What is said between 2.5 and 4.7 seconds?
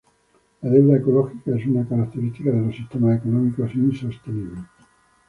los sistemas económicos insostenibles.